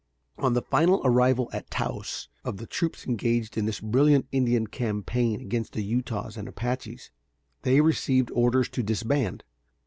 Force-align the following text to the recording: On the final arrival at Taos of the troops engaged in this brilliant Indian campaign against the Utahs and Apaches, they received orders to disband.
On 0.39 0.53
the 0.53 0.63
final 0.63 0.99
arrival 1.05 1.47
at 1.53 1.69
Taos 1.69 2.27
of 2.43 2.57
the 2.57 2.65
troops 2.65 3.05
engaged 3.05 3.55
in 3.55 3.67
this 3.67 3.79
brilliant 3.79 4.27
Indian 4.31 4.65
campaign 4.65 5.39
against 5.39 5.73
the 5.73 5.83
Utahs 5.83 6.37
and 6.37 6.47
Apaches, 6.47 7.11
they 7.61 7.81
received 7.81 8.31
orders 8.31 8.67
to 8.69 8.81
disband. 8.81 9.43